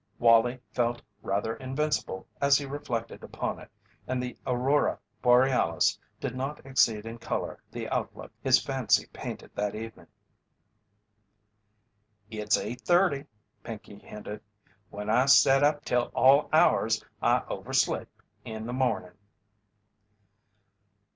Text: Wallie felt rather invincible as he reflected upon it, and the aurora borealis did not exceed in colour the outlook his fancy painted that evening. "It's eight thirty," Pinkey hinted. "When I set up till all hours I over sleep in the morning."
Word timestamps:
Wallie 0.17 0.59
felt 0.71 1.03
rather 1.21 1.55
invincible 1.57 2.25
as 2.41 2.57
he 2.57 2.65
reflected 2.65 3.23
upon 3.23 3.59
it, 3.59 3.69
and 4.07 4.19
the 4.19 4.35
aurora 4.47 4.97
borealis 5.21 5.99
did 6.19 6.35
not 6.35 6.65
exceed 6.65 7.05
in 7.05 7.19
colour 7.19 7.61
the 7.71 7.87
outlook 7.87 8.31
his 8.41 8.59
fancy 8.59 9.05
painted 9.13 9.51
that 9.53 9.75
evening. 9.75 10.07
"It's 12.31 12.57
eight 12.57 12.81
thirty," 12.81 13.25
Pinkey 13.63 13.99
hinted. 13.99 14.41
"When 14.89 15.07
I 15.07 15.27
set 15.27 15.61
up 15.61 15.85
till 15.85 16.09
all 16.15 16.49
hours 16.51 17.05
I 17.21 17.43
over 17.47 17.71
sleep 17.71 18.07
in 18.43 18.65
the 18.65 18.73
morning." 18.73 19.13